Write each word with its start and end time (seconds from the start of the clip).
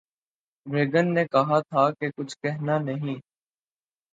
Reagan 0.65 1.13
نے 1.13 1.23
کہا 1.25 1.59
تھا 1.61 1.89
کہ 1.91 2.09
کچھ 2.17 2.37
کہنا 2.37 2.77
نہیں 2.79 3.19